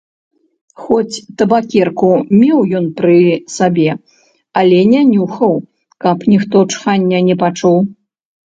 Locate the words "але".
4.63-4.77